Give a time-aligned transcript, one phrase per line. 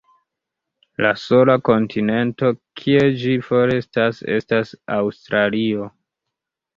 [1.05, 2.49] La sola kontinento
[2.81, 5.87] kie ĝi forestas estas Aŭstralio.